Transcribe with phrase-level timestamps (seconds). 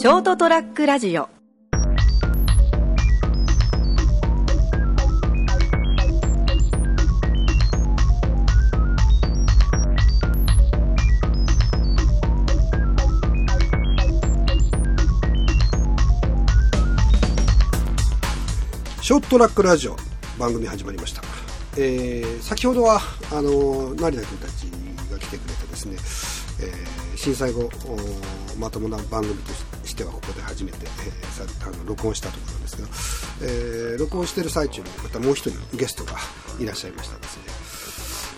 [0.00, 1.28] ショートトラックラジオ。
[19.02, 19.96] ショートトラックラジオ
[20.38, 21.20] 番組始まりました、
[21.76, 24.62] えー先ほどはあの成田君たち
[25.12, 25.96] が来てくれてですね、
[26.66, 27.68] えー震災後
[28.54, 32.88] おまともな番組としてしてはここで初めて、えーさあの録音したところなんですけど、
[33.42, 36.12] えー録音してる最中にまたもう一人ゲストが
[36.58, 37.44] いらっしゃいましたですね、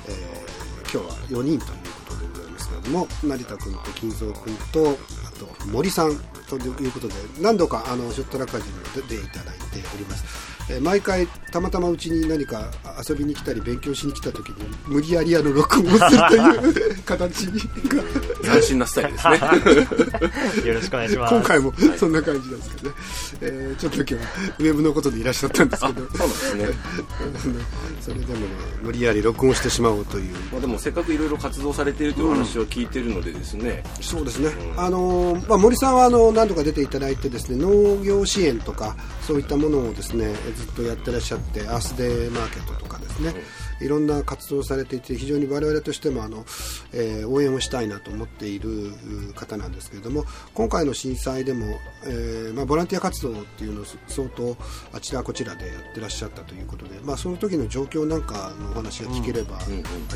[0.09, 0.53] えー
[0.93, 1.59] 今日は4人という
[2.05, 4.91] ことでございますけれども成田君と金蔵君と
[5.27, 9.65] あと森さんということで何度かあのショットラッカージにも出ていただいて
[9.95, 12.71] おります、えー毎回たまたまうちに何か
[13.09, 14.55] 遊びに来たり勉強しに来た時に
[14.87, 18.03] 無理やりあの録音をするという形が
[18.43, 20.65] 斬新なスタイルですね。
[20.69, 21.35] よろしくお願いします。
[21.35, 22.97] 今回もそんな感じなんですけどね、
[23.43, 24.21] えーちょっと今日は
[24.59, 26.07] ウェブのことでいらっしゃったんですけど。
[26.07, 26.67] そうなんですね。
[28.01, 28.47] それでもね
[28.83, 30.35] 無理やり録音してしまおうという。
[30.53, 43.35] まあでもせっかくいろいろ活動されているというお話を聞いているのでですね、そうですね、あのまあ、森さんはあの何度か出ていただいてですね農業支援とかそういったものをですねずっとやってらっしゃってアースデーマーケットとかですね、
[43.81, 46.45] いろんな活動をされていて非常に我々としてもあの、
[46.93, 51.67] えー応援をしたいなと思っているう方なんですけれども今回の震災でも、
[52.05, 54.57] えーまあ、ボランティア活動っていうのを相当
[54.93, 59.61] あちらこちらでやってらっしゃったということで、まあ、その時の状況なんかのお話が聞ければあ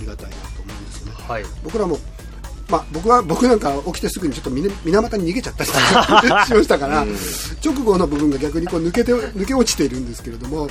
[0.00, 1.12] りがたいなと思うんですよね。
[1.26, 1.44] はい。
[1.64, 1.98] 僕らも
[2.68, 7.06] まあ、僕は僕なんか起きてすぐにちょっと水水俣に逃げちゃったり しましたから、
[7.64, 10.68] 直後の部分が逆にこう抜けて抜け落ちているんですけれども、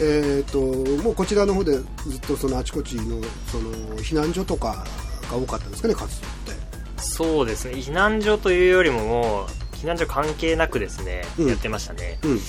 [0.00, 0.60] えー、と
[1.02, 1.80] もうこちらの方でず
[2.16, 3.20] っとそのあちこちの
[3.52, 4.84] その避難所とか
[5.30, 6.60] が多かったんですかね、活動って。
[7.02, 7.74] そうですね。
[7.74, 12.18] 避難所というよりももう、避難所関係なくですね、うんやってましたね。
[12.22, 12.40] うん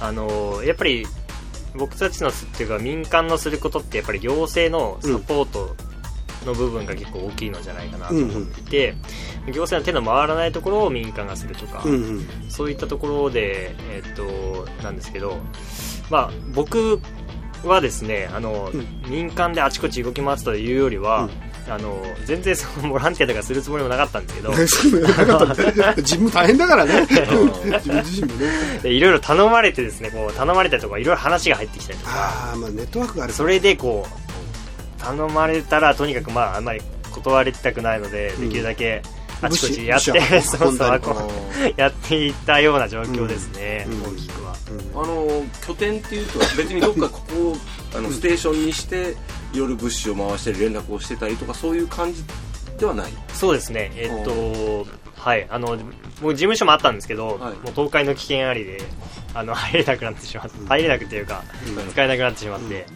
[0.00, 1.06] あの、やっぱり、
[1.74, 5.76] 僕たちのっていうか民間のすることってやっぱり行政のサポート
[6.46, 8.94] の部分が結構大きいのじゃないかなと思っていて、
[9.52, 12.26] 行政の手の回らないところを民間がするとか、うんうん。
[12.48, 15.38] そういったところで、えっと、なんですけど、
[16.10, 17.00] まあ、僕
[17.64, 18.86] はですね、あの、うん。
[19.10, 21.28] 民間であちこち動き回ってたというよりは、
[21.68, 24.50] あの、全然そのボランティアとかするつもりもなかったんですけど、
[25.96, 28.80] 自分も大変だからね、 自分自身もね。
[28.82, 34.25] でいろいろ頼まれてですね、こう、頼まれたりとか、いろいろ話が入ってきたりとか、ああ、まあネットワークがあるそれでこう、
[35.06, 36.80] 頼まれたら、とにかくまあ、あんまり
[37.12, 39.02] 断りたくないので、できるだけ、
[39.42, 41.00] あちこちやって、 そうそう、
[41.76, 44.02] やっていったような状況ですね、うん。
[44.02, 44.56] 大きくは。
[44.94, 47.56] あの拠点っていうと別にどっかここを
[47.96, 49.14] あのステーションにして
[49.52, 52.24] いろいろ物資を回して連絡をしてたりとかそういう感じ
[52.78, 53.12] ではない？
[53.32, 54.86] そうですね、えっと、
[55.16, 55.78] はい、あの、
[56.20, 57.38] 僕事務所もあったんですけど、はい。
[57.38, 58.82] もう倒壊の危険ありで、
[59.34, 61.42] あの、入れなくなってしまって、入れなくっていうか、
[61.92, 62.86] 使えなくなってしまって、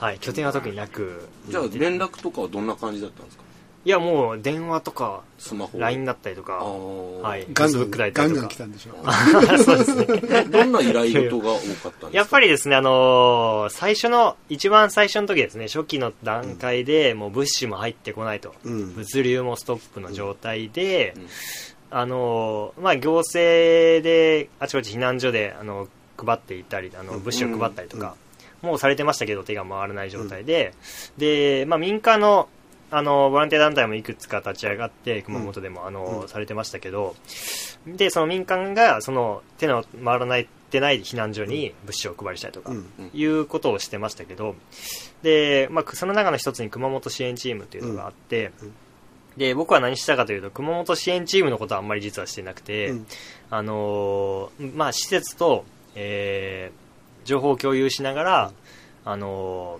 [0.00, 3.44] はい、拠点は特になく、じゃあ連絡とかはどんな感じだったんですか？
[3.82, 5.78] いや、もう電話とか、スマホ。
[5.78, 8.48] LINE だったりとか、あはーい、ガンガン Facebook だったガンガンりとか。
[8.48, 8.94] 来たんでしょ？
[9.64, 10.44] そうですね。
[10.44, 12.08] どんな依頼事が多かったんですか？
[12.12, 18.54] やっぱりですね、あのー最初の、一番最初の時ですね、初期の段階で、もう物資も入ってこないと。
[18.64, 21.26] うん物流もストップの状態で、うん
[21.92, 25.88] あのーまあ、行政であちこち避難所であの
[26.18, 28.14] 配っていたりあの物資を配ったりとか、
[28.62, 30.74] もうされてましたけど手が回らない状態で、
[31.16, 32.48] で、まあ、民間の
[32.92, 37.14] あのボランティア団体もいくつか立ち上がって熊本でも、あのされてましたけど。
[37.86, 43.10] でその民間がその手の回らないってない避難所に物資を配りしたりとか、うん。
[43.14, 44.56] いうことをしてましたけど。
[45.22, 48.50] で、まあ、その中の一つに熊本支援チームというのがあって、
[49.36, 53.06] で僕は何したかというと熊本支援チームのことはあんまり実はしてなくて、うん。
[53.50, 56.89] あのーまあ、施設と、えー
[57.24, 58.52] 情報を共有しながら、
[59.04, 59.78] あの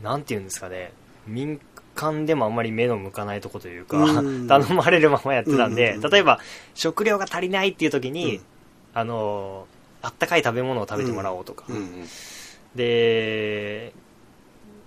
[0.00, 0.92] ーなんていうんですかね。
[1.26, 1.60] 民
[1.94, 4.46] 間でもあんまり目の向かないとこというか、うん。
[4.48, 6.40] 頼まれるままやってたんで、例えば
[6.74, 8.42] 食料が足りないっていう時に、うん。
[8.94, 12.08] あのーあったかい食べ物を食べてもらおうとか、うんうん
[12.74, 13.92] で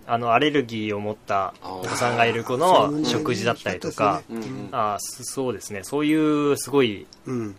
[0.06, 4.22] あのアレルギーを持ったお子さんがいる子の食事だったりとか、
[4.72, 5.84] あーそそうですね。
[5.84, 6.14] そうい
[6.52, 7.56] うすごいうん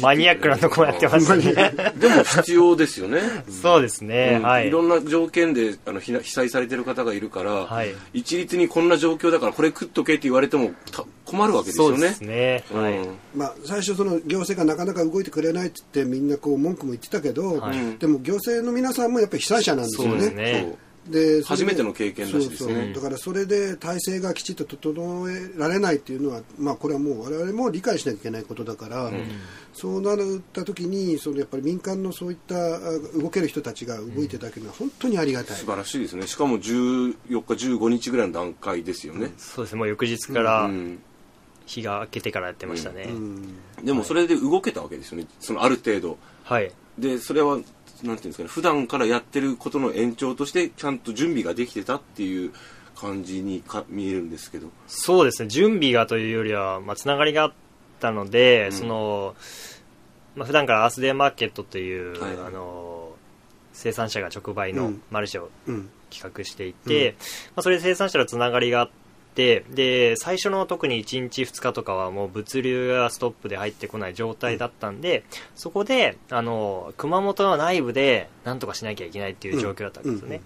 [0.00, 3.20] マニアックなとこやってましたねでも必要ですよね。
[3.62, 4.46] そうですね、うん。
[4.46, 4.68] はい。
[4.68, 7.94] いろんな条件であの被被災されてる方がいるから、はい。
[8.12, 11.96] 一律にこんな状況だからこれ食っとけって言われてもた困るわけですよね。
[11.96, 13.08] そうですね、はい、うん。
[13.34, 17.98] まあ、最初その行政がなかなか動いてくれないって言ってみんなこう文句も言ってたけど、はい。
[17.98, 20.10] でも行政の皆さんもやっぱり被災者なんですよね。
[20.10, 20.76] そうですね
[21.08, 22.72] で初めての経験らしいですね。
[22.72, 22.94] そうそう。
[22.94, 29.12] だからそれで体制がきちっと整えられないっていうのは、まあ、これはもう我々も理解しなきゃいけないことだから、
[29.74, 30.16] そうなっ
[30.52, 32.80] た時にそのやっぱり民間のそういったあ
[33.20, 36.26] 動ける人たちが動いていただけるのは本当にありがたい、素晴らしいですね。
[36.26, 39.78] しかも14日15日ぐらいの段階ですよね、そうですね。
[39.78, 40.98] もう翌日からうん。
[41.66, 43.54] 日が明けてからやってましたね、うん。
[43.82, 45.26] でもそれで動けたわけですよね。
[45.40, 46.18] そのある程度。
[46.42, 46.70] はい。
[46.98, 47.58] でそれは
[48.02, 52.52] なんていうんですかね普段からやってることの延長としてちゃんと準備ができてたっていう
[52.96, 54.68] 感じにか見えるんですけど。
[54.86, 57.52] そうですね準備がというよりは、まあ、つながりがあっ
[58.00, 59.34] たので、その
[60.34, 62.94] まあ普段からアースデーマーケットという、はいあの
[63.74, 65.02] 生産者が直売のうん。
[65.10, 65.90] マルシェをうん。
[66.10, 67.16] 企画していて、
[67.56, 69.03] まあ、それで生産者のつながりがあって
[69.34, 80.40] で最初の特に1日2日とかはもう物流がストップで入ってこない状態だったんで、そこであの熊本の内部でなんとかしなきゃいけないっていう状況だったわけですよね、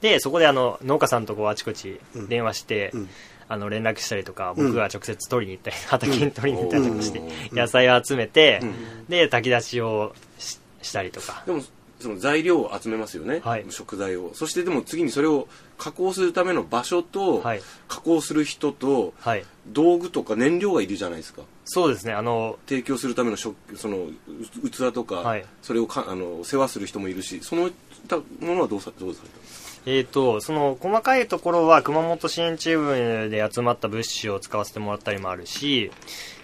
[0.00, 3.08] でそこであの農家さんとこうあちこち電話して、うん。
[3.50, 7.56] あの連絡したりとか僕が直接取りに行ったり、畑に取りに行ったりとかして、うん。
[7.56, 9.06] 野菜を集めて、うん。
[9.08, 11.44] で炊き出しをししたりとか。
[11.46, 11.62] でも
[11.98, 13.64] その材料を集めますよね、はい。
[13.70, 14.32] 食材を。
[14.34, 15.48] そしてでも次にそれを
[15.78, 17.62] 加工するための場所と、はい
[18.08, 19.44] 加工する人とはい。
[19.66, 21.42] 道具とか燃料がいるじゃないですか。
[21.66, 22.14] そうですね。
[22.14, 25.44] あの提供するための食そのう器とか、はい。
[25.60, 27.70] それをかあの世話する人もいるしその
[28.08, 29.82] 他ものはどうさどうされたんですか？
[29.86, 35.90] えー、とその細かいところは熊本支援チームで集まった物資を使わせてもらったりもあるし、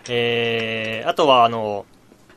[0.09, 1.87] えーあとはあの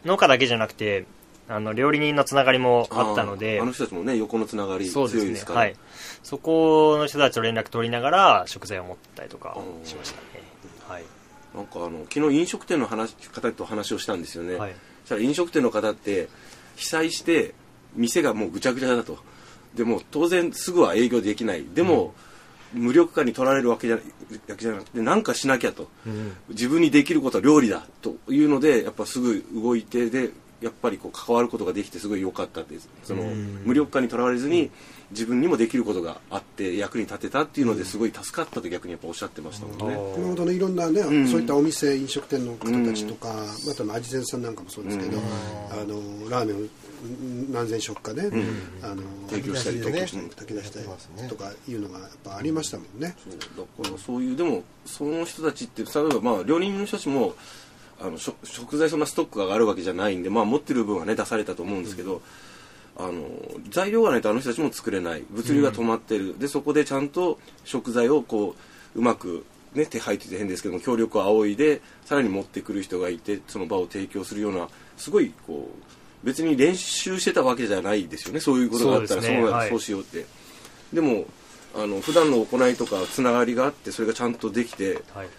[0.05, 1.05] 農家だけじゃなくて
[1.49, 3.59] あの料理人のつながりもあったので。
[3.61, 5.31] あの人たちもね横のつながり強そうですね。
[5.31, 5.59] いですから。
[5.59, 5.75] はい、
[6.23, 10.43] そこの人たちと連絡取りながら食材を持ったりとかしましたね、
[10.87, 11.03] はい。
[11.55, 14.75] なんかあの昨日飲食店の話方と話をしたんですよね、はい。
[15.01, 16.27] そしたら飲食店の方って
[16.75, 17.53] 被災して
[17.95, 19.17] 店がもうぐちゃぐちゃだと。
[19.73, 21.63] でも当然すぐは営業できない。
[21.63, 22.13] でも、
[22.73, 24.01] 無力化に取られるわけじゃわ
[24.47, 26.35] けじゃなくて何かしなきゃと、うん。
[26.49, 30.31] 自分にできることは料理だというのでやっぱすぐ動いてで
[30.61, 32.89] やっぱりこう関わることができてすごい良かったです。
[33.03, 34.71] その無力化にとらわれずに
[35.11, 39.95] 自分にもできることがあって役に立てたっていうのですごい助かったと逆にやっぱおっしゃってましたもんね。
[39.95, 40.15] おー。
[40.15, 41.27] 熊本のいろんなね、ん。
[41.27, 43.33] そういったお店飲食店の方たちとか、
[43.67, 45.19] またの味膳さんなんかもそうですけど、
[45.71, 48.23] あのラーメンをうん何千食かね、
[48.81, 53.15] あの提供したりとか炊き出したり炊き出したりとかいうのがやっぱありましたもんね。
[53.23, 53.67] そう。
[53.83, 57.35] だからそういうでもその人たちって例えばまあ料理人の人たちも
[57.99, 62.21] あの食食材そんなストックがあるわけじゃないんで、まあ、持ってる分はね出されたと思うんですけど、
[62.97, 63.25] あの
[63.69, 65.23] 材料がないとあの人たちも作れない。
[65.29, 68.55] 物流が止まってる、でそこでちゃんと食材をこ
[68.95, 78.39] ううまく、ね、手配って変ですけども協力を仰いでさらに持ってくる人がいてその場を提供するようなすごいこう別に練習してたわけじゃないですよね。
[78.39, 79.37] そういうことがあったらそうね。
[79.37, 80.25] はいそうだそうしようって。
[80.93, 81.25] でも
[81.75, 85.27] あの普段の行いとかつながりがあってそれがちゃんとできてはい。
[85.27, 85.31] も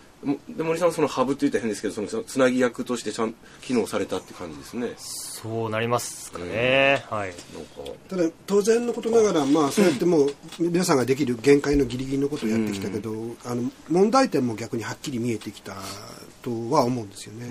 [0.49, 4.93] で森さんはそのハブって言ったら変ですけどそのつなぎ役としてちゃん機能されたって感じですね。
[4.97, 7.29] そうなりますかね、はい。
[7.55, 7.93] なんか。
[8.09, 13.12] ただ当然のことながら、まあ、そうやってもう皆さんができる限界のギリギリのことをやってきたけど、
[13.44, 15.76] あの問題点も逆にはっきり見えてきた
[16.43, 17.47] とは思うんですよね。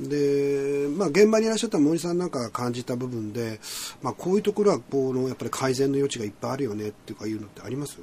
[0.00, 3.60] でまあ、現場にいらっしゃった森さんなんかが感じた部分で、
[4.02, 7.98] まあ、こういうところはこのやっぱり改善の余地がいっぱいあるよねっていうかいうのってあります？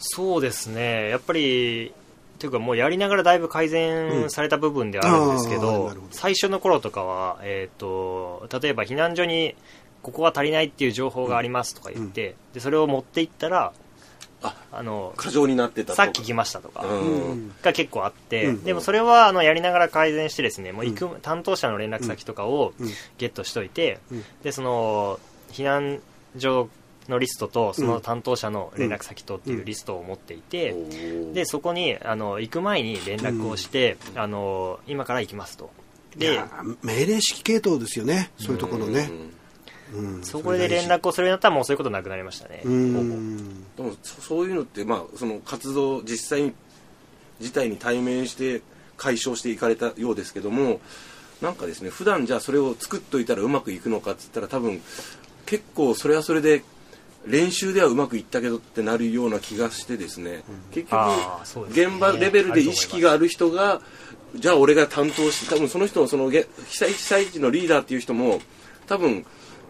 [0.00, 1.08] そうですね。
[1.08, 1.92] やっぱり
[2.38, 5.60] というかもうやりながらだいぶ改善された部分ではあるんですけうん。
[5.60, 9.54] ど,、最初の頃とかは、えー、と例えば避難所に
[10.02, 13.72] ここは足りないっていう情報がありますとか言って、でそれを持っていったら
[14.42, 15.94] ああの過剰になってたと。
[15.96, 17.52] さっき来ましたとか、うん。
[17.62, 18.64] が結構あって、うん。
[18.64, 22.88] でもそれはあのやりながら改善してですねもう行く、担当者の連絡先とかをうん。
[23.18, 24.24] ゲットしといて、うん。
[24.42, 25.18] でその
[25.50, 26.00] 避難
[26.38, 26.68] 所
[27.10, 30.74] のリストとその担当者の連絡先とっていうリストを持っていて、
[31.32, 35.70] でそこにあの行く前に連絡をして、あの今から行きますと。
[36.16, 36.48] でいや
[36.82, 38.30] 命令式系統ですよね。
[38.38, 39.10] そういうところね、
[39.94, 40.22] うん。
[40.24, 43.64] そこで連絡をするようになったらもうそういうことなくなりましたね、うん。
[43.76, 46.54] でもそそういうのって、まあ、その活動実際に
[47.40, 48.62] 事態に対面して
[48.96, 50.80] 解消していかれたようですけども
[51.42, 54.80] なんかですね普段じゃあそれを作っといたらうまくいくのかっつったら多分
[55.44, 56.64] 結構それはそれで
[57.26, 63.80] 練習ではうまくいったけどってなるような気がしてですね、結局現場レベルで意識がある人が
[64.34, 68.40] じゃあ俺が担当して多分その人のそのげ被災被災地のリーダーっていう人も
[68.86, 69.24] 多分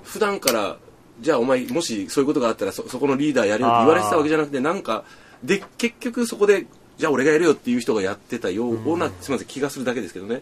[0.05, 0.77] 普段から
[1.21, 5.05] じゃあお前もしそういうことがあったらそそこのリーダーやるよって言われてたわけじゃなくてなんか
[5.43, 6.67] で結局そこで
[6.99, 10.41] じゃあ俺がやるよっていう人がやってたような、すみません気がするだけですけどね、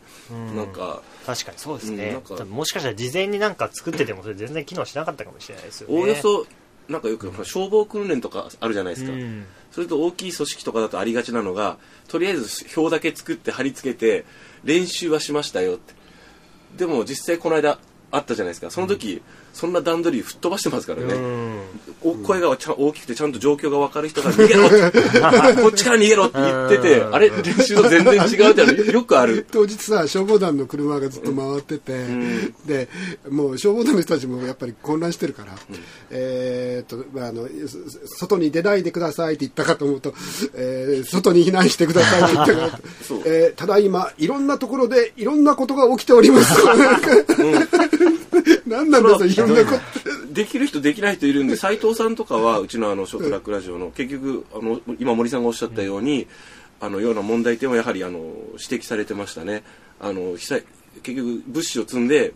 [0.54, 2.16] なんか確かにそうですね。
[2.30, 5.96] うんもしかしたら事前になんか作っててもそれ全然機能しなかったかもしれないですよね。
[5.96, 6.46] おおよそ
[6.88, 9.46] なんかよく消防訓練とかあるじゃないですか、うん。
[9.70, 14.24] それと大きい組織とかだとありがちなのがとりあえず表だけ作って貼り付けて
[14.64, 15.94] 練習はしましたよって。
[16.76, 17.78] でも実際この間
[18.10, 18.70] あったじゃないですか。
[18.70, 19.22] その時、
[19.54, 21.60] そんな段取り吹っ飛ばしてますからね、うん。
[22.02, 24.68] お声がちゃん大きくてちゃんと状況が分かる人が逃げろ
[25.62, 27.14] こっちから逃げろって言っててうん。
[27.14, 28.18] あれ練習と全然違
[28.48, 29.46] うってのよくある。
[29.52, 32.06] 当日さ消防団の車がずっと回ってて、
[32.66, 32.88] で
[33.30, 35.54] もう消防団の人たちもやっぱり混乱してるから、
[36.10, 37.48] えーっとまああの
[38.08, 40.14] そ外に出ないでくださいって言ったかと思うと、
[40.54, 42.80] えー外に避難してくださいって言ったから、
[43.26, 46.54] えーただいまいろんなところでいろんなことが起きております、
[48.66, 49.30] 何なんだそれ
[50.32, 56.26] できる人できない人いるんで斉藤さんとかはうちのあのショートラックラジオの結局あの今森さんがおっしゃったように、
[56.80, 59.62] あのような問題点はやはりあの指摘されてましたね。
[60.00, 60.64] あの被災
[61.02, 62.34] 結局物資を積んで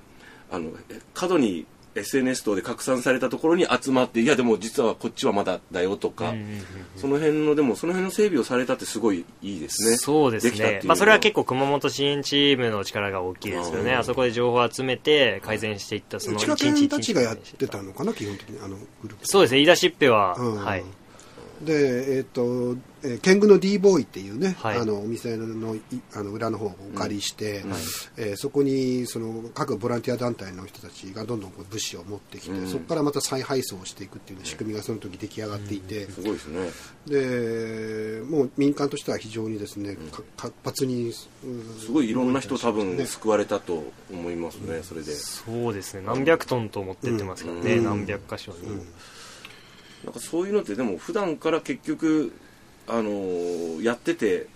[0.50, 0.70] あの
[1.14, 1.66] 過度に
[1.98, 6.62] SNS 等で拡散されたところに集まっていやでも実はこっちはまだだよとか、うんうんうん
[6.96, 9.96] その辺のでもその辺の整備をされたってすごいいいですね。
[9.98, 10.80] そうですね。
[10.84, 13.92] まあ、それは結構熊本支援チームの力が大きいですよね。
[13.92, 19.26] うんあそこで情報を集めて改善していった、その千葉一日一日県たちがやってたのかな基本的にあのグループ。
[19.28, 20.56] そうですね、言い出しっぺは、うん。
[20.56, 20.84] はい。
[21.62, 24.78] で、えっとえー、ケングの d ボーイっていうね、はい。
[24.78, 25.80] あのお店のい
[26.14, 27.80] あの裏の方をお借りして、うんはい。
[28.16, 32.68] えーそこにその各ボランティア団体の人たちがどんどんこう物資を持ってきて、うん。
[32.68, 36.70] そこからまた再配送をしていくっていう、ね、仕組みがその時出来上がっていて、すごいですね。
[37.06, 41.28] でもう民間としては非常にですね、か活発にす
[41.80, 43.06] すごいいろんな人多分ね。
[43.06, 45.12] 救われたと思いますねそれで。
[45.12, 47.84] そうですね、何百トンと持ってってますからね、うん。
[47.84, 48.58] 何百箇所に。
[50.04, 52.32] なんかそういうのってでも普段から結局
[52.86, 54.46] あのーやってて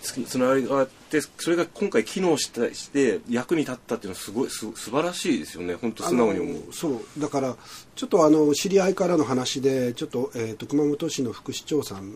[0.00, 5.74] つつながりがあっててそれが今回機能したして役に立ったっていうのはすごいす素晴らしいですよね。
[5.74, 6.72] 本当素直に思う。
[6.72, 7.20] そう。
[7.20, 7.56] だから
[7.94, 12.12] ちょっとあの知り合いからの話でちょっと,、えー、と熊本市の副市長さん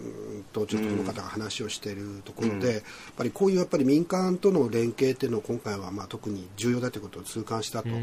[0.55, 2.65] とちょっとこの方が話をしているところで、うん。
[2.65, 2.83] やっ
[3.17, 8.01] ぱりこういうやっぱり民間との連携っていうのを今回はまあ特に重要だということを痛感したとい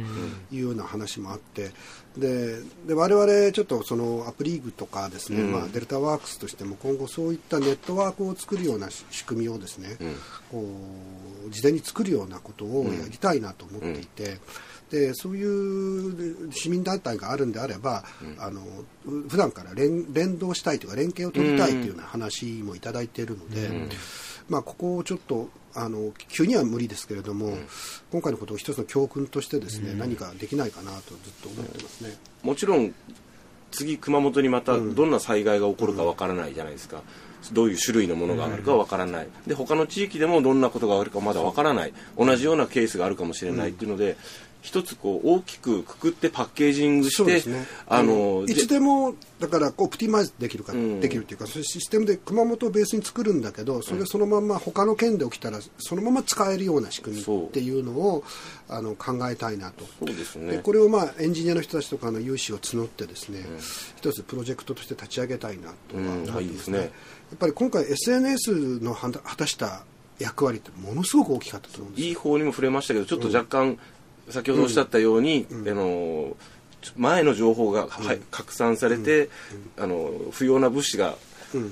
[0.54, 1.72] うような話もあって。
[2.18, 5.52] でで我々ちょっとそのアプリーグとかですね、うん。
[5.52, 10.16] まあ、デルタワークスとしても今後そういったネットワークを作るような仕仕組みをですね、うん。
[10.52, 10.83] こう
[11.50, 14.40] 事前に作るようなことをやりたいなと思っていて、
[14.90, 18.04] でそういう市民団体があるんであれば、
[18.40, 18.62] あの
[19.06, 23.90] う普段から連連動したいというか連携を取りたいというような話もいただいているので、ん。
[24.50, 27.58] まあ、ここをちょっとあの急には無理ですけれども、
[28.12, 32.18] 今回のことを一つの教訓としてですね、何かできないかなとずっと思ってますね。
[32.44, 32.94] もちろん
[33.74, 37.02] 次熊本にまたどんな災害が起こるかわからないじゃないですか、
[37.52, 41.94] どういう種類のものがあるかわからない、で他の地域でもどんなことがあるかまだわからない。
[42.18, 44.16] 同じようなケースがあるかもしれないっていうので、
[44.64, 47.66] 一つこう大きくくくってパッケージングして、ね。
[47.86, 51.02] あのいつでもだからオプティマイズできるか、うん。
[51.02, 58.24] できるっていうか、そういうシステムで熊本をベースに作るんだけど、それそのまま他の県で起きたらそのまま使えるような仕組みっていうのを
[58.70, 59.84] あの考えたいなと。
[60.00, 63.46] そうですでねこれをまあエンジニアの人たちとかの有志を募ってですね、
[63.98, 66.38] 一つプロジェクトとして立ち上げたいなとは思ってますね。
[66.38, 66.78] うんいいですね。
[66.78, 66.90] やっ
[67.38, 69.84] ぱり今回 SNS の果た果たした
[70.20, 72.08] 役割ってものすごく大きかったと思うんですよ。
[72.10, 73.78] いい方にも触れましたけどちょっと若干、
[74.30, 76.36] 先ほどおっしゃったように、あの
[76.98, 79.30] 前の情報が、はい拡散されて、
[79.78, 81.16] あの不要な物資が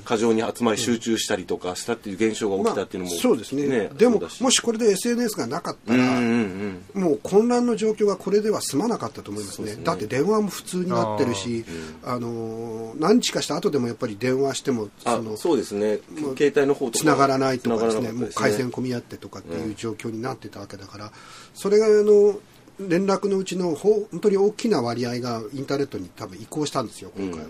[0.05, 3.89] 過剰に集まり集中したりとかしたっていう現象が起きたっていうのも、そうですね。
[3.97, 7.01] でももしこれで SNS がなかったら、うんうんうん。
[7.01, 11.65] もう混乱の状況がこれでは済まなかったと思いますね、だって電話も普通になってるし、
[12.03, 15.99] あの何日かした後でもやっぱり電話してもあそのそうですね。
[16.37, 21.11] 携帯の方とかつながらないとかですね、繋がらなかったもう回線混み合ってとかっていう状況になってたわけだから、
[21.53, 22.39] それがあの
[22.87, 27.47] 連絡のうちのほ本当に大きな割合がインターネットに多分移行したんですよ、今回は。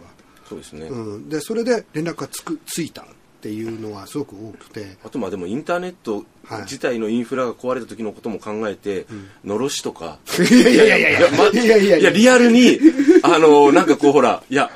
[0.52, 1.30] そうですね、うん。
[1.30, 3.06] でそれで連絡がつくついたっ
[3.40, 4.98] ていうのはすごく多くて。
[5.06, 6.62] あとまあでもインターネットはい。
[6.64, 9.06] 自体のインフラが壊れた時のことも考えて、
[9.46, 10.20] のろしとか。
[10.38, 11.32] いやいやいやいやいや。
[11.32, 12.10] まいやいやいやいや。
[12.10, 12.80] リアルに
[13.24, 14.70] あのなんかこうほらいや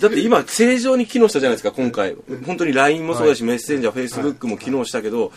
[0.00, 2.16] だって今正常に機能したじゃないですか今回。
[2.46, 5.30] 本当に LINE もそうだし、メッセンジャー Facebook も機能したけど、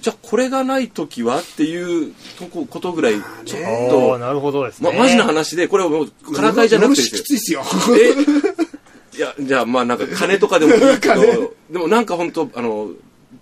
[0.00, 4.90] じゃあこれがない時はっていうとこことぐらいちょっおとー、なるほどですね。
[4.90, 7.62] ま、マジな話でこれはもうからかいじゃなくてのろしきついっすよ。
[8.00, 8.69] え？
[9.14, 11.26] いやじゃあまあなんか金とかでもいいけ 金？
[11.26, 12.90] どでもなんか本当あの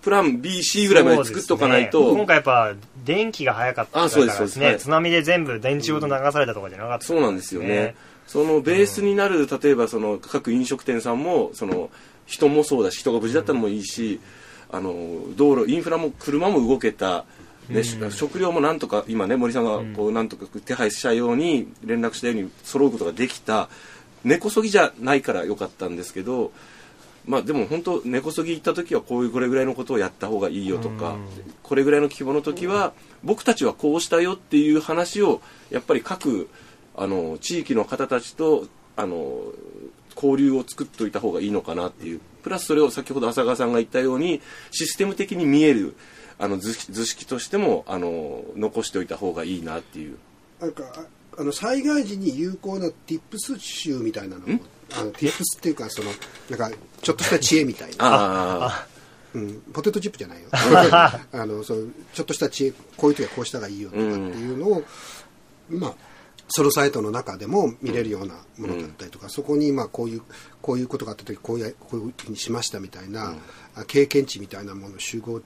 [0.03, 4.73] プラン BC ぐらいまで作っとかないと、ね今回やっぱ電気が早かったからですそうですはい。
[4.73, 7.07] ね津波で全部電池ごと流されたとかじゃなかった。
[7.07, 7.95] そうなんですよね。
[8.27, 11.89] そのベースになる、例えばその各飲食店さんも、その
[12.27, 14.21] 人もそうだし、人が無事だったのもいいし、
[14.71, 14.93] あの
[15.37, 17.25] 道路、インフラも車も動けた、
[17.71, 23.71] ね食料もなんとか、今ね、森さんがこうなんとか手配したように、連絡したように揃うことができた。
[24.25, 26.53] 根こそぎじゃないからよかったんですけど
[27.27, 31.27] まあでも本当根こそぎ行った時はこういうこれぐらいのことをやった方がいいよとか、うん
[31.63, 36.49] これぐらいの規模の時は僕たちはこうしたよっていう話をやっぱり各
[36.97, 39.43] あの地域の方たちとあの
[40.17, 45.95] 交流を作っておいた方がいいのかなっていうプラスそれを先ほど浅川さんが言ったようにシステム的に見える
[46.39, 50.17] あの図式図式としてもあの残しておいた方がいいなっていう。
[50.59, 50.85] なんか
[51.39, 54.61] ああの災害時に有効な Tips 集みたいなのを
[54.99, 56.11] あの Tips っていうかその
[56.51, 58.87] なんかちょっとした知恵みたいな、あ
[59.35, 60.49] うん、ポテトチップじゃないよ。
[60.53, 64.85] あのそうちょっとした知恵こういう時はこうした方がいいよとかっていうのを、
[65.71, 65.95] まあ
[66.51, 70.23] ソロサイトの中でも見れるようなものだったりとか、そこにまあこういう
[70.63, 73.35] こういうことがあった時こういうこういうふうにしましたみたいな、
[73.75, 75.43] あ経験値みたいなものを集合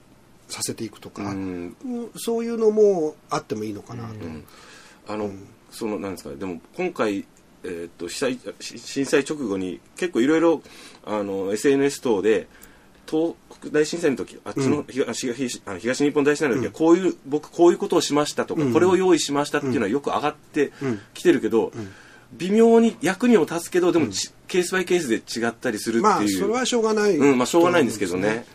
[0.47, 1.75] させていくとか、うん。
[1.83, 4.13] うんそういうのもあってもいいのかなと。
[5.07, 5.29] あの、
[5.73, 7.25] そのなんですかねでも今回、
[7.63, 10.61] えーっと被災し震災直後に結構いろいろ
[11.05, 12.47] あの SNS 等で
[13.05, 20.71] 東北大震災の時あっちの東,、東あの東日本大震災の時はこういう、僕こういうことをしましたとか、これを用意しましたっていうのはよく上がって
[21.13, 21.71] きてるけど、
[22.33, 28.45] 微妙に役にも立つけどでもち、ケースバイケースで違ったりするっていう、まあそれはしょうがない、うんまあしょうがないんですけどね。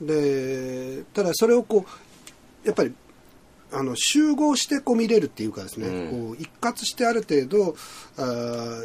[0.00, 1.86] でただそれをこ
[2.64, 2.92] うやっぱり
[3.72, 6.28] あの集合してこう見れるっていうかですね、うん。
[6.28, 7.76] こう一括してある程度
[8.16, 8.22] あ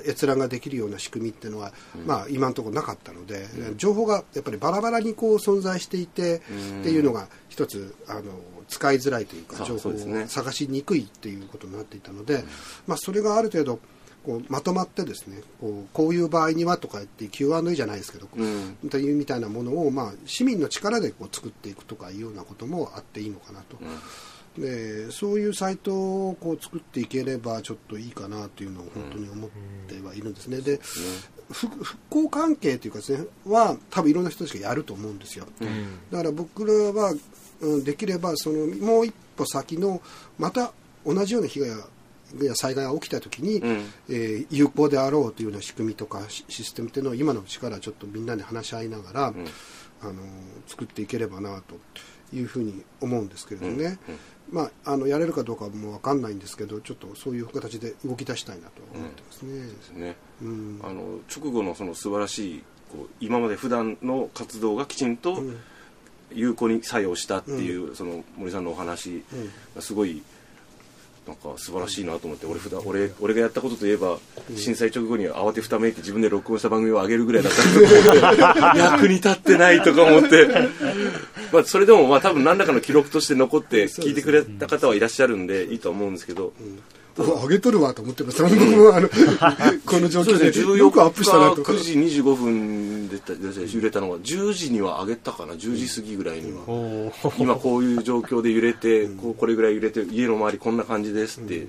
[0.05, 1.71] ー閲覧ができるような仕組みっていうのは、
[2.05, 3.47] まあ、今のところなかったので、
[3.77, 6.81] 情報がやっぱりバラバラにこう存在していて、うん。
[6.81, 8.21] っていうのが一つあの
[8.67, 9.93] 使いづらいというか情報を
[10.27, 12.43] 探しにくいっていうことになっていたので、
[12.87, 13.79] まあ、それがある程度
[14.25, 18.77] こうまとまってですねこうこういう場合にはとか言って Q&A じゃないですけど、うん。
[18.89, 23.77] というみたいなものを、まあ、市民の力でこう作っていくとかいうようなこともあっていいのかなと、
[24.57, 29.49] でそういうサイトをこう作っていければちょっといいかなというのを本当に思っ
[29.87, 30.59] てはいるんですね。
[30.59, 30.79] で
[31.51, 35.45] ふ復興関係というかですねは多分いろんな人たちがやると思うんですよ。
[36.11, 37.13] だから僕らは、
[37.61, 40.01] うん、できればそのもう一歩先の
[40.37, 40.73] また
[41.05, 43.93] 同じような被害や災害が起きた時に、うん。
[44.09, 49.33] えー有効であろうというような仕組みとかシシステムというのを今のうちからちょっとみんなで話し合いながら、
[50.01, 50.13] あの
[50.67, 51.75] 作っていければなと
[52.33, 53.99] いうふうに思うんですけれどね、
[54.51, 60.05] まあ、あのやれるかどうかも分かんないんですけどちょっとそういう形で動き出したいなと思ってますね。
[60.07, 60.15] ね。
[60.41, 60.79] うん。
[60.83, 65.57] あの直後のその素晴らしいこう今まで普段の活動がきちんとん。
[66.33, 69.23] 有効に作用したっていう、その森さんのお話
[69.75, 70.23] がすごい
[71.27, 74.17] なんか素晴らしいなと思って俺普段俺俺がやったことといえば
[74.55, 80.47] 震災直後に慌てふためいて自分で録音した番組を上げるぐらいだったんで 役に立ってないとか思って。
[81.51, 86.53] まあそれでもまあ多分何らかの記録として残って聞いてくれた方はいらっしゃるんでいいとは思うんですけど、うわ
[87.17, 89.09] 上げとるわと思ってます、僕もあの
[89.85, 91.63] この状況で14よくアップしたなと。
[91.63, 97.33] 9時25分でた揺れたのが10時には上げたかな10時過ぎぐらいには、おー。
[97.37, 101.67] 今こういう状況で揺れて、こうこれぐらい揺れて家の周りこんな感じですって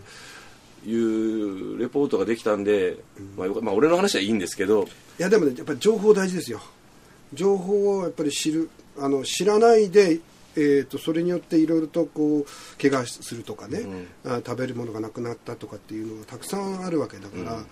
[0.87, 2.99] いうレポートができたんで、
[3.37, 4.87] まあまあ、俺の話はいいんですけど。
[5.19, 6.61] いやでもねやっぱり情報大事ですよ。
[7.35, 10.21] 情報をやっぱり知るあの知らないで、
[10.57, 13.81] えー、とそれによっていろいろとこう怪我するとかね、
[14.25, 17.65] あ食べるものがなくなったとかっていうのがたくさんあるわけだから、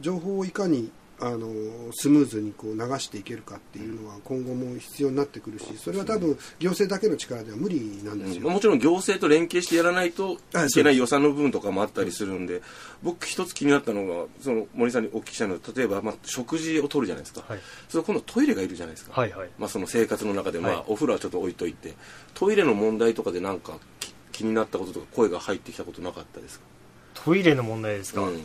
[0.00, 1.48] 情報をいかにあの
[1.92, 8.48] スムーズにこう流していけるかっていうのは今後も必要になってくるしそれは多分行政だけの力では無理なんですよ。
[8.48, 12.62] もちろん行政と連携してやらないとあいけない予算の部分とかもあったりするんで
[13.02, 17.60] 僕一つ気になったのがその森さんにお聞きしたいのは例えば、まあ、食事をとるじゃないですか、はい。
[17.88, 19.48] それ今度トイレがいるじゃないですか、はいはい。
[19.58, 21.94] まあ、その生活の中で、まあはいお風呂はちょっと置いといて
[22.34, 26.66] トイレの問題とかでなんかき気になったこととか声が入ってきたことなかったですか？
[27.14, 28.40] トイレの問題ですか、うん。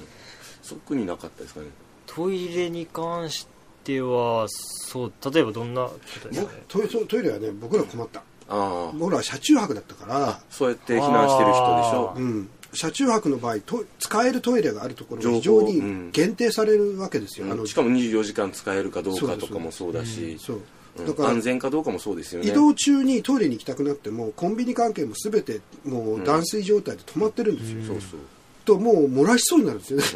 [0.68, 1.68] 特になかったですかね
[2.16, 3.48] トイレに関し
[3.84, 8.20] てはそう例えばどんなことですかねトイトトイレはね僕ら困った。
[8.20, 8.92] ああ。
[8.94, 10.40] 僕らは車中泊だったから。
[10.50, 12.20] そうやって避難してる人でしょあ。
[12.20, 16.12] うん、車中泊の場合と使えるトイレがあるところが非常にうん。
[16.12, 20.38] 限定されるわけですよ、あのしかも24時間使えるかどうかとかもそうだし。
[20.40, 20.62] そう
[21.00, 21.08] うん。
[21.08, 22.50] だから安全かどうかもそうですよね。
[22.50, 28.20] 移動中にトイレに行きたくなってもコンビニ関係も全てもう断水状態で止まってるんですよ、そうそう
[28.66, 30.06] ともう漏らしそうになるんですよね、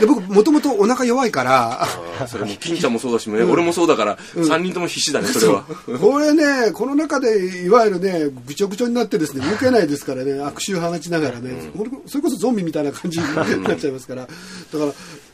[0.00, 1.86] で僕もともとお腹弱いから。
[2.26, 5.64] それも金ちゃんもそうだしね、俺もそうだから、3人とも必死だねそれは。
[6.00, 11.70] これね、この中でいわゆるね、ぐちょぐちょになってですね、動けないですからね、悪臭放ちながらね、
[12.06, 14.32] それこそゾンビみたいな感じになっちゃいますから、だか
[14.72, 14.78] ら、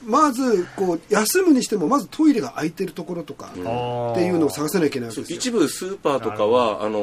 [0.04, 5.36] まずこう休むにしてもまずトイレが空いてるところとかっていうのを探さなきゃいけないわけですよ。
[5.38, 6.98] 一部スーパーとかはあの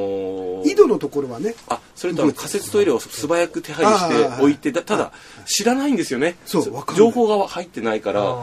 [0.64, 1.56] ー井戸のところはね。
[1.70, 4.42] あそれとあの仮設トイレを素早く手配してあー。
[4.42, 5.12] 置いてだただ
[5.46, 6.36] 知らないんですよね。
[6.46, 7.06] そうわかんない。
[7.06, 8.36] 情報が入ってないから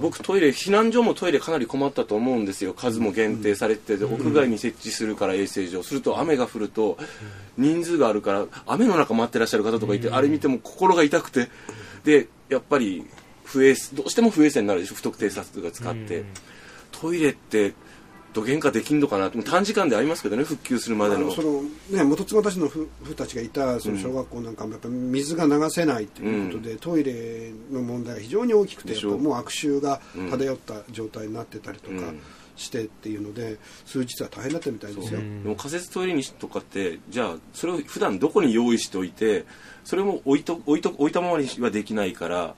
[0.00, 2.74] 僕トイレ避難所もトイレかなり困ったと思うんですよ。
[2.74, 6.98] 数も限定されてて、屋外に設置するから衛生上すると雨が降ると
[7.56, 11.48] 人数があるから雨の中待ってらっしゃる方とかいて、あれ見ても心が痛くて。
[12.04, 13.06] でやっぱり
[13.52, 14.94] 不衛どうしても不衛生になるでしょ？
[14.94, 16.26] 不特定多数が使って、うん
[16.92, 17.72] トイレって
[18.32, 19.28] どげんかできんのかな？
[19.28, 21.32] って短時間でありますけどね復旧するまでの。
[21.32, 32.20] そのね元妻たちの夫婦たちがいたその小学校なんかもやっぱ水が流せないということで、トイレの問題が非常に大きくてもう悪臭が漂った状態になってたりとかうん。
[32.54, 35.22] してっていうので数日は大変だったみたいですよ、う。
[35.22, 35.42] ん。
[35.42, 39.46] でも仮設トイレにとかってじゃあそれを普段どこに用意しておいて
[39.84, 42.54] それも置いと置いと置いたままにはできないから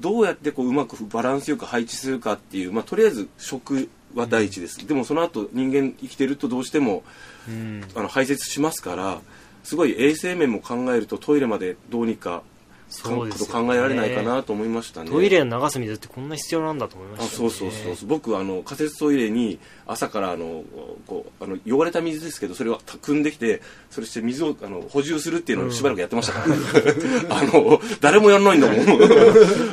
[0.00, 7.02] どうやってこううまくバランスよく配置するかっていう、まあ、とりあえず食は第一です、でもその後人間生きてるとどうしても
[7.48, 7.84] うん。
[7.94, 9.20] あの排泄しますから
[9.62, 12.42] すごい衛生面も考えるとトイレまでどうにか
[13.02, 13.68] かそうですよね。
[13.68, 15.10] 考えられないかなと思いましたね。
[15.10, 17.50] トイレの流す水ってこんな必要なんだと思いまあしたね。
[17.50, 18.08] そうそうそうそう。
[18.08, 20.64] 僕あの仮設トイレに朝からあの
[21.06, 26.46] こうあの汚れた水ですけどそれを汲んできてそれして水をあの補充するっていうのをしばらくやってましたから。
[26.48, 26.56] ね、
[27.30, 28.80] あの誰もやんないんだもん。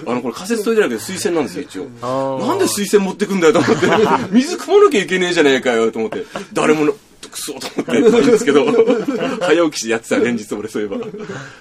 [0.07, 2.38] あのこれ仮設トイレだけど水洗なんですよ一応。
[2.39, 3.88] なんで水洗持ってくんだよと思って。
[4.31, 6.25] 水汲まなきゃいけねえじゃねえかよと思って。
[6.53, 6.93] 誰も
[7.32, 8.65] なクソと思って言うんですけど
[9.39, 10.98] 早起きしてやってた連日俺そういえば。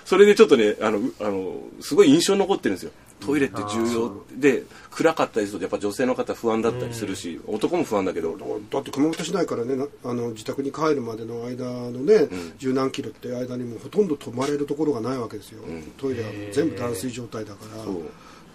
[0.05, 2.91] それでちょっとねあのうあのすごい印象に残ってるんですよ。
[3.21, 8.37] トイレって重要で暗かったりするとやっぱ女性の方不安だったりするし、男も不安だけど。
[8.71, 12.29] だって熊本市内からねなあの自宅に帰るまでの間のね、
[12.59, 15.63] 十何キロって間にもほとんど泊まれるところがないわけですよ、
[15.99, 17.85] トイレは全部断水状態だから。
[17.85, 17.95] そう。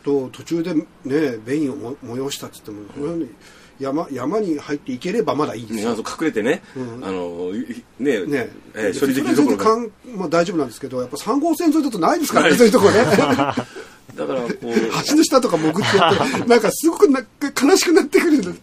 [0.03, 3.29] と途中でね便意をも催したっつっても、このように
[3.79, 5.83] 山山に入っていければまだいいです。
[5.83, 6.61] よ、隠れてね、
[7.01, 8.49] あのいねね。
[8.73, 13.03] えー処理できるところまあ、大丈夫なんですけどやっぱ3号線沿いだとないですからねそういうとこね。
[14.15, 18.55] だからこう橋の下とか潜ってやって なんかすごくな悲しくなってくる。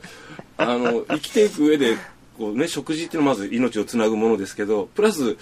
[0.57, 1.97] あの生きていく上で
[2.39, 5.37] こう、ね、食事っていうのはまず命をつなぐものですけどプラス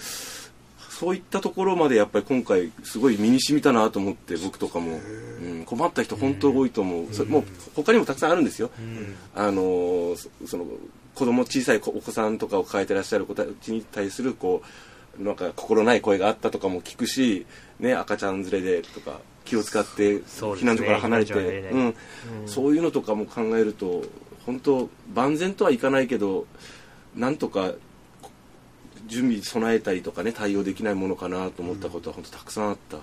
[1.01, 4.99] そういったところまでやっぱり今回すごい身に染みたなと思って僕とかも、
[5.41, 7.43] うん、困った人本当多いと思う、それもう
[7.75, 8.69] 他にもたくさんあるんですよ、
[9.33, 10.65] あのそその
[11.15, 14.61] 子供小さいお子さんとかを抱えてらっしゃる子たちに対するこ
[15.19, 17.47] うなんか心ない声があったとかも聞くし、
[17.79, 21.33] ね、赤ちゃん連れでとか気を使って避難所から離れて。
[22.45, 24.03] そういうのとかも考えると
[24.45, 26.45] 本当万全とはいかないけど
[27.15, 27.77] なんとかこ
[29.11, 32.97] 準備備えたりとかね対応できないものかなと思ったことは本当たくさんあった、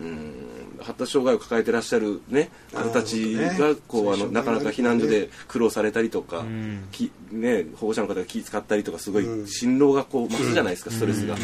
[0.00, 0.34] うん。
[0.80, 6.88] 発達障害を抱えてらっしゃる、ね、方たちがこうあのなかなか避難所で苦労されたりとか、ん。
[6.90, 9.46] きね、保護者の方が気使ったりとかすごいうん。
[9.46, 11.36] 辛労がこう増すじゃないですか、ストレスが、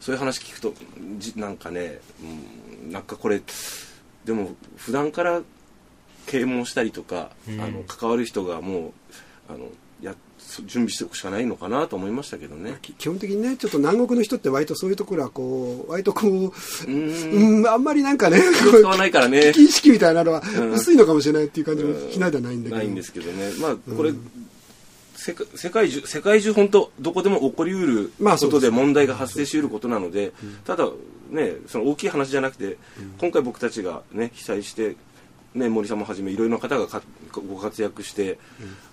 [0.00, 0.74] そういう話聞くと
[1.18, 2.00] じなんかね、
[2.84, 3.40] うん、なんかこれ
[4.24, 5.42] でも普段から
[6.26, 7.60] 啓蒙したりとか、うん。
[7.60, 8.92] あの関わる人がもう
[9.48, 9.68] あの
[10.04, 12.76] やそ準備しておくしかないのかなと思いましたけどね。
[12.82, 17.66] き基本的にねちょっと南国の人って割とそういうところはこう割とこううーんうん。
[17.66, 19.50] あんまりなんかね使わないからね。
[19.50, 20.72] 意識みたいなのはん。
[20.72, 22.76] 薄いのかもしれないっていう感じもしないではないんだけど。
[22.76, 24.12] ないんですけどね、まあ、これ、
[25.16, 25.32] 世
[25.70, 30.32] 界中世界中本当どこでも起こりうることで問題が発生しうることなので、
[30.66, 30.86] ただ
[31.30, 32.76] ねその大きい話じゃなくて、
[33.18, 34.96] 今回僕たちがね被災して
[35.54, 37.02] ね森さんもはじめいろいろな方がか
[37.48, 38.38] ご活躍して、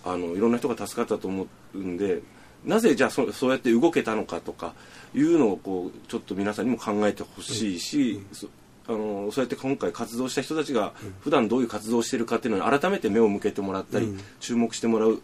[0.03, 2.21] あのいろんな人が助かったと思うんで
[2.65, 4.73] なぜじゃあそそうやって動けたのかとか
[5.15, 8.47] いうのをこうちょっと皆さんにも考えてほしいし、そ
[8.87, 14.19] あのそうやって今回活動した人たちが普段どういう活動をしてるかっていうのに改めて目を向けてもらったり、うん。
[14.39, 15.21] 注目してもらう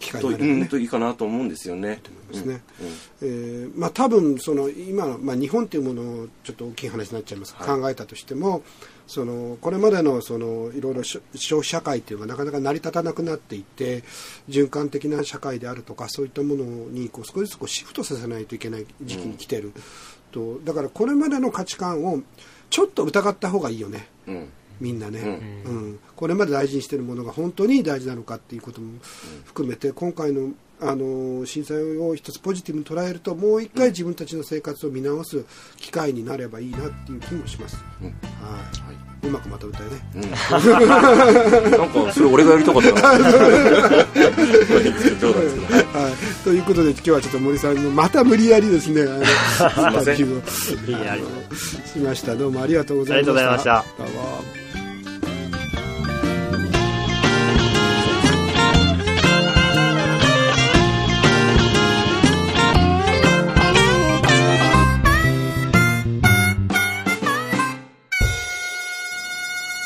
[0.00, 0.44] 機会と,、にね。
[0.62, 2.00] うん、といいかなと思うんですよね。
[2.30, 7.80] ですねうんうんえーまあ、多分その今の、まあ、日本というものをちょっと大きい話になっちゃいます、はい。
[7.80, 8.62] 考えたとしても
[9.06, 14.02] そのこれまでのそのいろいろ消消費社会というのがなかなか成り立たなくなっていて
[14.48, 19.72] 循環的な社会であるとかそういったものにこう少しずつこうシフトさせないといけない時期に来てる、
[20.32, 22.20] とだからこれまでの価値観を
[22.70, 24.08] ちょっと疑った方がいいよね。
[24.26, 24.48] うん。
[24.80, 25.20] みんなね、
[25.64, 26.00] ううん。
[26.16, 28.98] これまで大事にしているものが本当に大事なのかっていうことも
[29.44, 35.44] 含めて今回のあの震災を一つポジティブに捉えるともう一回自分たちの生活を見直す
[35.76, 38.06] 機会になればいいなっていう気もします、うん。
[38.06, 38.14] はい。
[38.14, 39.96] はうまくまとめたよね。
[40.14, 40.30] いうん。
[41.70, 43.00] なんかそれ俺がやりたかったな。
[45.94, 52.34] はい、ということで今日はちょっと森さんのまた無理やりですねあのインタビューをいいねありがとうしました。
[52.34, 53.84] どうもありがとうございました